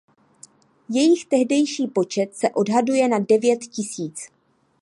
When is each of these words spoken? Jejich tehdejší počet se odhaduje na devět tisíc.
Jejich 0.89 1.25
tehdejší 1.25 1.87
počet 1.87 2.35
se 2.35 2.49
odhaduje 2.49 3.07
na 3.07 3.19
devět 3.19 3.57
tisíc. 3.59 4.21